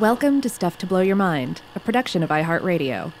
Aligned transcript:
Welcome 0.00 0.40
to 0.40 0.48
Stuff 0.48 0.78
to 0.78 0.86
Blow 0.86 1.02
Your 1.02 1.14
Mind, 1.14 1.60
a 1.74 1.78
production 1.78 2.22
of 2.22 2.30
iHeartRadio. 2.30 3.12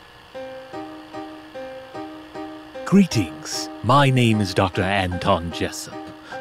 Greetings. 2.86 3.68
My 3.82 4.08
name 4.08 4.40
is 4.40 4.54
Dr. 4.54 4.80
Anton 4.80 5.52
Jessup, 5.52 5.94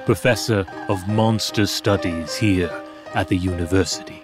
Professor 0.06 0.66
of 0.88 1.06
Monster 1.10 1.66
Studies 1.66 2.38
here 2.38 2.72
at 3.16 3.28
the 3.28 3.36
university. 3.36 4.24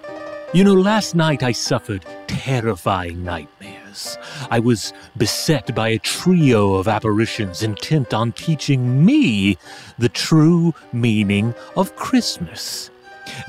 You 0.54 0.64
know, 0.64 0.74
last 0.74 1.16
night 1.16 1.44
I 1.44 1.52
suffered 1.52 2.06
terrifying 2.28 3.22
nightmares. 3.22 4.18
I 4.50 4.60
was 4.60 4.94
beset 5.18 5.76
by 5.76 5.90
a 5.90 6.00
trio 6.00 6.76
of 6.76 6.88
apparitions 6.88 7.62
intent 7.62 8.14
on 8.14 8.32
teaching 8.32 9.06
me 9.06 9.58
the 9.98 10.08
true 10.08 10.74
meaning 10.94 11.54
of 11.76 11.98
Christmas. 11.98 12.90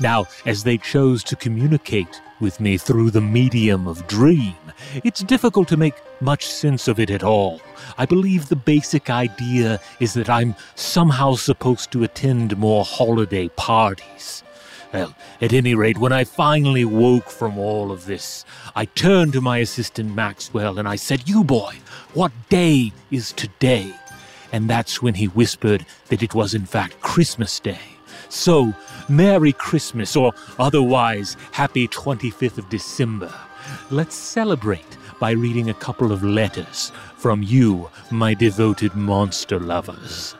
Now, 0.01 0.25
as 0.45 0.63
they 0.63 0.77
chose 0.77 1.23
to 1.25 1.37
communicate 1.37 2.21
with 2.39 2.59
me 2.59 2.77
through 2.77 3.11
the 3.11 3.21
medium 3.21 3.87
of 3.87 4.07
dream, 4.07 4.55
it's 5.03 5.21
difficult 5.21 5.67
to 5.69 5.77
make 5.77 5.95
much 6.21 6.45
sense 6.45 6.87
of 6.87 6.99
it 6.99 7.09
at 7.09 7.23
all. 7.23 7.61
I 7.97 8.05
believe 8.05 8.47
the 8.47 8.55
basic 8.55 9.09
idea 9.09 9.79
is 9.99 10.13
that 10.13 10.29
I'm 10.29 10.55
somehow 10.75 11.35
supposed 11.35 11.91
to 11.91 12.03
attend 12.03 12.57
more 12.57 12.85
holiday 12.85 13.49
parties. 13.49 14.43
Well, 14.93 15.15
at 15.41 15.53
any 15.53 15.75
rate, 15.75 15.97
when 15.97 16.13
I 16.13 16.23
finally 16.23 16.85
woke 16.85 17.29
from 17.29 17.57
all 17.57 17.91
of 17.91 18.05
this, 18.05 18.45
I 18.75 18.85
turned 18.85 19.33
to 19.33 19.41
my 19.41 19.57
assistant 19.57 20.15
Maxwell 20.15 20.79
and 20.79 20.87
I 20.87 20.95
said, 20.95 21.27
You 21.27 21.43
boy, 21.43 21.75
what 22.13 22.31
day 22.49 22.93
is 23.11 23.33
today? 23.33 23.93
And 24.51 24.69
that's 24.69 25.01
when 25.01 25.15
he 25.15 25.25
whispered 25.25 25.85
that 26.07 26.23
it 26.23 26.33
was 26.33 26.53
in 26.53 26.65
fact 26.65 27.01
Christmas 27.01 27.59
Day. 27.59 27.96
So, 28.29 28.73
Merry 29.09 29.53
Christmas, 29.53 30.15
or 30.15 30.33
otherwise, 30.59 31.37
Happy 31.51 31.87
25th 31.87 32.57
of 32.57 32.69
December. 32.69 33.33
Let's 33.89 34.15
celebrate 34.15 34.97
by 35.19 35.31
reading 35.31 35.69
a 35.69 35.73
couple 35.73 36.11
of 36.11 36.23
letters 36.23 36.91
from 37.15 37.41
you, 37.41 37.89
my 38.11 38.33
devoted 38.33 38.95
monster 38.95 39.59
lovers. 39.59 40.35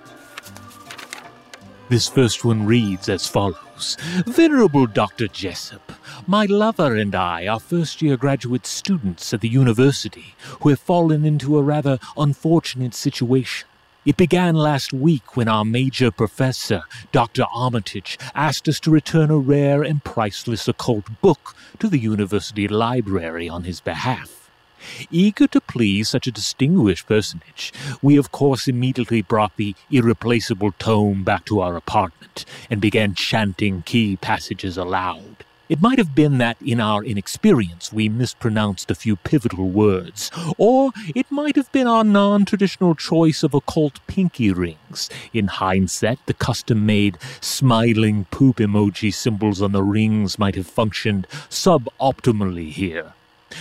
This 1.90 2.10
first 2.10 2.44
one 2.44 2.66
reads 2.66 3.08
as 3.08 3.28
follows 3.28 3.96
Venerable 4.26 4.88
Dr. 4.88 5.28
Jessup, 5.28 5.94
my 6.26 6.46
lover 6.46 6.96
and 6.96 7.16
I 7.16 7.48
are 7.48 7.60
first 7.60 8.02
year 8.02 8.18
graduate 8.18 8.66
students 8.66 9.34
at 9.34 9.40
the 9.40 9.48
university 9.48 10.36
who 10.62 10.70
have 10.70 10.80
fallen 10.80 11.24
into 11.24 11.58
a 11.58 11.64
rather 11.64 11.98
unfortunate 12.18 12.94
situation. 12.94 13.68
It 14.08 14.16
began 14.16 14.56
last 14.56 14.94
week 14.94 15.36
when 15.36 15.50
our 15.50 15.66
major 15.66 16.12
professor, 16.12 16.84
Dr. 17.12 17.44
Armitage, 17.54 18.18
asked 18.34 18.70
us 18.70 18.80
to 18.80 18.90
return 18.90 19.30
a 19.30 19.38
rare 19.38 19.84
and 19.84 20.02
priceless 20.02 20.66
occult 20.66 21.20
book 21.20 21.58
to 21.80 21.90
the 21.90 22.00
university 22.00 22.70
library 22.70 23.50
on 23.50 23.66
his 23.66 23.82
behalf. 23.82 24.50
Eager 25.12 25.46
to 25.48 25.60
please 25.60 26.08
such 26.08 26.26
a 26.26 26.32
distinguished 26.32 27.06
personage, 27.06 27.74
we 28.02 28.16
of 28.16 28.32
course 28.32 28.70
immediately 28.70 29.22
brought 29.22 29.58
the 29.58 29.76
irreplaceable 29.92 30.72
tome 30.80 31.26
back 31.26 31.44
to 31.44 31.60
our 31.60 31.76
apartment 31.76 32.46
and 32.70 32.80
began 32.80 33.14
chanting 33.14 33.82
key 33.82 34.16
passages 34.16 34.78
aloud. 34.78 35.44
It 35.70 35.82
might 35.82 35.98
have 35.98 36.16
been 36.16 36.38
that 36.38 36.56
in 36.62 36.80
our 36.80 37.04
inexperience 37.04 37.92
we 37.92 38.08
mispronounced 38.08 38.90
a 38.90 38.96
few 38.96 39.18
pivotal 39.18 39.68
words, 39.68 40.32
or 40.58 40.92
it 41.14 41.30
might 41.30 41.58
have 41.58 41.70
been 41.74 41.88
our 41.88 42.06
non 42.06 42.46
traditional 42.46 42.96
choice 42.96 43.44
of 43.44 43.54
occult 43.54 44.00
pinky 44.08 44.54
rings. 44.54 45.10
In 45.34 45.48
hindsight, 45.48 46.20
the 46.26 46.34
custom 46.34 46.86
made 46.86 47.18
smiling 47.42 48.26
poop 48.32 48.58
emoji 48.58 49.14
symbols 49.14 49.62
on 49.62 49.74
the 49.74 49.84
rings 49.84 50.40
might 50.40 50.56
have 50.56 50.68
functioned 50.68 51.28
suboptimally 51.50 52.72
here. 52.72 53.14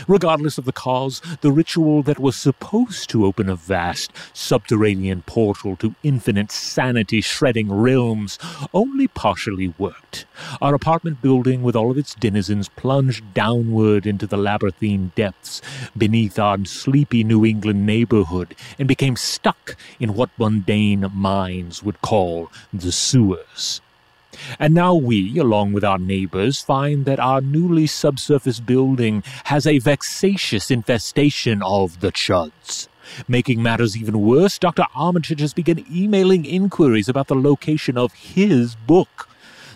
Regardless 0.09 0.59
of 0.59 0.65
the 0.65 0.73
cause, 0.73 1.21
the 1.41 1.53
ritual 1.53 2.03
that 2.03 2.19
was 2.19 2.37
supposed 2.37 3.11
to 3.11 3.25
open 3.25 3.49
a 3.49 3.57
vast 3.57 4.13
subterranean 4.33 5.23
portal 5.23 5.77
to 5.77 5.95
infinite 6.03 6.51
sanity 6.51 7.21
shredding 7.21 7.73
realms 7.73 8.39
only 8.73 9.09
partially 9.09 9.75
worked. 9.79 10.27
Our 10.61 10.75
apartment 10.75 11.23
building, 11.23 11.63
with 11.63 11.77
all 11.77 11.91
of 11.91 11.99
its 11.99 12.15
denizens, 12.15 12.69
plunged 12.69 13.35
downward 13.35 14.07
into 14.07 14.27
the 14.27 14.37
labyrinthine 14.37 15.13
depths 15.15 15.63
beneath 15.97 16.39
our 16.39 16.65
sleepy 16.65 17.25
New 17.25 17.45
England 17.45 17.87
neighborhood 17.87 18.55
and 18.79 18.89
became 18.89 19.17
stuck 19.17 19.77
in 19.99 20.15
what 20.15 20.31
mundane 20.39 21.11
minds 21.13 21.83
would 21.83 22.01
call 22.03 22.51
the 22.73 22.93
sewers. 22.93 23.81
And 24.59 24.75
now 24.75 24.95
we, 24.95 25.39
along 25.39 25.73
with 25.73 25.85
our 25.85 25.99
neighbors, 25.99 26.61
find 26.61 27.05
that 27.05 27.21
our 27.21 27.41
newly 27.41 27.87
subsurface 27.87 28.61
building 28.61 29.23
has 29.45 29.67
a 29.67 29.79
vexatious 29.79 30.71
infestation 30.71 31.63
of 31.63 32.01
the 32.01 32.13
chuds. 32.13 32.89
Making 33.29 33.63
matters 33.63 33.97
even 33.97 34.21
worse, 34.21 34.59
Dr. 34.59 34.85
Armitage 34.95 35.41
has 35.41 35.55
begun 35.55 35.85
emailing 35.91 36.45
inquiries 36.45 37.09
about 37.09 37.29
the 37.29 37.37
location 37.37 37.97
of 37.97 38.13
his 38.13 38.75
book. 38.75 39.29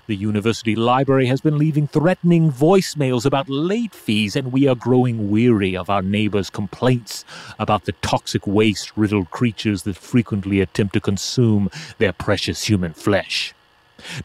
The 0.06 0.16
university 0.16 0.74
library 0.74 1.26
has 1.26 1.40
been 1.40 1.56
leaving 1.56 1.86
threatening 1.86 2.50
voicemails 2.50 3.24
about 3.24 3.48
late 3.48 3.94
fees, 3.94 4.34
and 4.34 4.50
we 4.50 4.66
are 4.66 4.74
growing 4.74 5.30
weary 5.30 5.76
of 5.76 5.88
our 5.88 6.02
neighbors' 6.02 6.50
complaints 6.50 7.24
about 7.60 7.84
the 7.84 7.92
toxic 8.02 8.44
waste 8.44 8.90
riddled 8.96 9.30
creatures 9.30 9.84
that 9.84 9.96
frequently 9.96 10.60
attempt 10.60 10.94
to 10.94 11.00
consume 11.00 11.70
their 11.98 12.12
precious 12.12 12.64
human 12.64 12.92
flesh. 12.92 13.54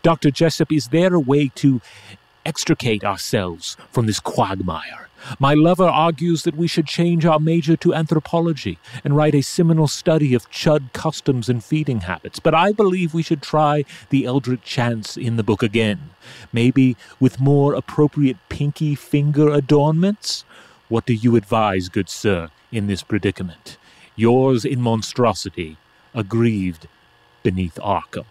Dr. 0.03 0.31
Jessup, 0.31 0.71
is 0.71 0.89
there 0.89 1.13
a 1.13 1.19
way 1.19 1.49
to 1.55 1.81
extricate 2.45 3.03
ourselves 3.03 3.75
from 3.91 4.05
this 4.05 4.19
quagmire? 4.19 5.05
My 5.39 5.55
lover 5.55 5.87
argues 5.87 6.43
that 6.43 6.55
we 6.55 6.67
should 6.67 6.85
change 6.85 7.25
our 7.25 7.39
major 7.39 7.75
to 7.77 7.95
anthropology 7.95 8.77
and 9.03 9.15
write 9.15 9.33
a 9.33 9.41
seminal 9.41 9.87
study 9.87 10.35
of 10.35 10.51
chud 10.51 10.93
customs 10.93 11.49
and 11.49 11.63
feeding 11.63 12.01
habits, 12.01 12.39
but 12.39 12.53
I 12.53 12.71
believe 12.71 13.13
we 13.13 13.23
should 13.23 13.41
try 13.41 13.85
the 14.09 14.25
Eldritch 14.25 14.61
chants 14.61 15.17
in 15.17 15.35
the 15.35 15.43
book 15.43 15.63
again, 15.63 16.11
maybe 16.53 16.95
with 17.19 17.39
more 17.39 17.73
appropriate 17.73 18.37
pinky 18.49 18.93
finger 18.93 19.49
adornments. 19.49 20.45
What 20.89 21.07
do 21.07 21.13
you 21.13 21.35
advise, 21.35 21.89
good 21.89 22.09
sir, 22.09 22.51
in 22.71 22.85
this 22.85 23.01
predicament? 23.01 23.77
Yours 24.15 24.63
in 24.63 24.79
monstrosity, 24.79 25.77
aggrieved 26.13 26.87
beneath 27.41 27.75
Arkham. 27.81 28.25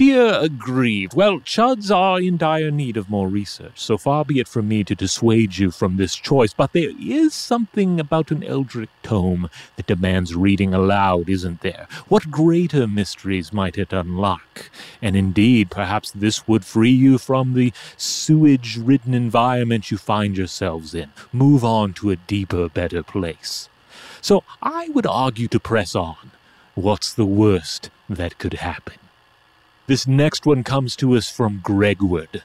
Dear 0.00 0.32
aggrieved, 0.40 1.12
well, 1.12 1.40
chuds 1.40 1.94
are 1.94 2.18
in 2.18 2.38
dire 2.38 2.70
need 2.70 2.96
of 2.96 3.10
more 3.10 3.28
research, 3.28 3.72
so 3.74 3.98
far 3.98 4.24
be 4.24 4.40
it 4.40 4.48
from 4.48 4.66
me 4.66 4.82
to 4.82 4.94
dissuade 4.94 5.58
you 5.58 5.70
from 5.70 5.98
this 5.98 6.16
choice, 6.16 6.54
but 6.54 6.72
there 6.72 6.92
is 6.98 7.34
something 7.34 8.00
about 8.00 8.30
an 8.30 8.42
Eldritch 8.42 8.88
tome 9.02 9.50
that 9.76 9.86
demands 9.86 10.34
reading 10.34 10.72
aloud, 10.72 11.28
isn't 11.28 11.60
there? 11.60 11.86
What 12.08 12.30
greater 12.30 12.86
mysteries 12.86 13.52
might 13.52 13.76
it 13.76 13.92
unlock? 13.92 14.70
And 15.02 15.16
indeed, 15.16 15.70
perhaps 15.70 16.10
this 16.10 16.48
would 16.48 16.64
free 16.64 16.92
you 16.92 17.18
from 17.18 17.52
the 17.52 17.70
sewage 17.98 18.78
ridden 18.78 19.12
environment 19.12 19.90
you 19.90 19.98
find 19.98 20.34
yourselves 20.34 20.94
in. 20.94 21.10
Move 21.30 21.62
on 21.62 21.92
to 21.92 22.08
a 22.08 22.16
deeper, 22.16 22.70
better 22.70 23.02
place. 23.02 23.68
So 24.22 24.44
I 24.62 24.88
would 24.88 25.06
argue 25.06 25.48
to 25.48 25.60
press 25.60 25.94
on. 25.94 26.30
What's 26.74 27.12
the 27.12 27.26
worst 27.26 27.90
that 28.08 28.38
could 28.38 28.54
happen? 28.54 28.99
This 29.90 30.06
next 30.06 30.46
one 30.46 30.62
comes 30.62 30.94
to 30.94 31.16
us 31.16 31.28
from 31.28 31.58
Gregwood. 31.64 32.44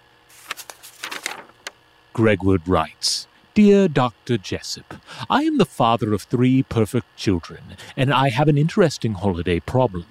Gregwood 2.12 2.68
writes 2.68 3.28
Dear 3.54 3.88
Dr. 3.88 4.40
Jessup, 4.40 4.96
I 5.30 5.44
am 5.44 5.60
the 5.60 5.64
father 5.64 6.12
of 6.12 6.24
three 6.24 6.64
perfect 6.64 7.06
children, 7.16 7.78
and 7.96 8.12
I 8.12 8.30
have 8.30 8.48
an 8.48 8.58
interesting 8.58 9.14
holiday 9.14 9.60
problem. 9.60 10.08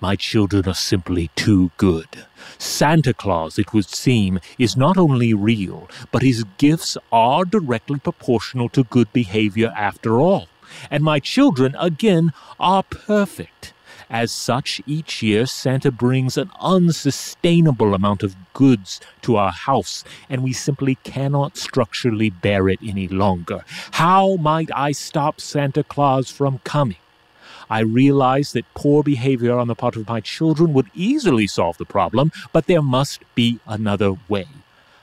My 0.00 0.14
children 0.14 0.68
are 0.68 0.74
simply 0.74 1.32
too 1.34 1.72
good. 1.76 2.24
Santa 2.56 3.12
Claus, 3.12 3.58
it 3.58 3.72
would 3.72 3.86
seem, 3.86 4.38
is 4.56 4.76
not 4.76 4.96
only 4.96 5.34
real, 5.34 5.88
but 6.12 6.22
his 6.22 6.44
gifts 6.56 6.96
are 7.10 7.44
directly 7.44 7.98
proportional 7.98 8.68
to 8.68 8.84
good 8.84 9.12
behavior 9.12 9.74
after 9.76 10.20
all. 10.20 10.46
And 10.88 11.02
my 11.02 11.18
children, 11.18 11.74
again, 11.80 12.32
are 12.60 12.84
perfect. 12.84 13.72
As 14.08 14.30
such, 14.30 14.80
each 14.86 15.22
year 15.22 15.46
Santa 15.46 15.90
brings 15.90 16.36
an 16.36 16.50
unsustainable 16.60 17.92
amount 17.92 18.22
of 18.22 18.36
goods 18.52 19.00
to 19.22 19.36
our 19.36 19.50
house, 19.50 20.04
and 20.30 20.44
we 20.44 20.52
simply 20.52 20.94
cannot 21.02 21.56
structurally 21.56 22.30
bear 22.30 22.68
it 22.68 22.78
any 22.86 23.08
longer. 23.08 23.64
How 23.92 24.36
might 24.36 24.70
I 24.74 24.92
stop 24.92 25.40
Santa 25.40 25.82
Claus 25.82 26.30
from 26.30 26.60
coming? 26.64 26.98
I 27.68 27.80
realize 27.80 28.52
that 28.52 28.72
poor 28.74 29.02
behavior 29.02 29.58
on 29.58 29.66
the 29.66 29.74
part 29.74 29.96
of 29.96 30.06
my 30.06 30.20
children 30.20 30.72
would 30.72 30.90
easily 30.94 31.48
solve 31.48 31.78
the 31.78 31.84
problem, 31.84 32.30
but 32.52 32.66
there 32.66 32.82
must 32.82 33.22
be 33.34 33.58
another 33.66 34.14
way. 34.28 34.46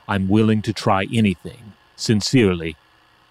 I'm 0.07 0.29
willing 0.29 0.61
to 0.61 0.71
try 0.71 1.07
anything. 1.13 1.73
Sincerely, 1.97 2.77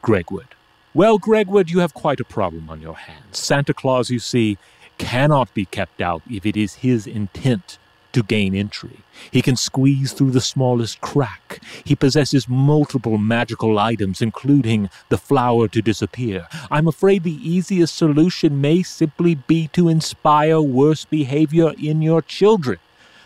Gregwood. 0.03 0.49
Well, 0.95 1.19
Gregwood, 1.19 1.71
you 1.71 1.79
have 1.79 1.95
quite 1.95 2.21
a 2.21 2.25
problem 2.25 2.69
on 2.69 2.83
your 2.83 2.97
hands. 2.97 3.39
Santa 3.39 3.73
Claus, 3.73 4.11
you 4.11 4.19
see, 4.19 4.59
cannot 4.99 5.53
be 5.55 5.65
kept 5.65 6.01
out 6.01 6.23
if 6.31 6.47
it 6.47 6.57
is 6.57 6.75
his 6.77 7.07
intent 7.07 7.79
to 8.13 8.23
gain 8.23 8.55
entry. 8.55 8.99
He 9.31 9.43
can 9.43 9.57
squeeze 9.57 10.13
through 10.13 10.33
the 10.33 10.41
smallest 10.41 11.01
crack. 11.01 11.61
He 11.85 11.95
possesses 11.95 12.49
multiple 12.49 13.19
magical 13.19 13.79
items, 13.79 14.21
including 14.21 14.91
the 15.09 15.19
flower 15.19 15.69
to 15.69 15.83
disappear. 15.83 16.47
I'm 16.71 16.89
afraid 16.89 17.23
the 17.23 17.49
easiest 17.49 17.97
solution 17.97 18.61
may 18.61 18.83
simply 18.83 19.35
be 19.35 19.69
to 19.69 19.89
inspire 19.89 20.61
worse 20.61 21.05
behavior 21.05 21.73
in 21.79 22.03
your 22.03 22.23
children, 22.23 22.79